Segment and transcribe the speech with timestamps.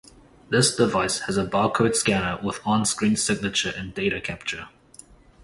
[0.49, 4.67] This device has a bar code scanner with on-screen signature and data capture.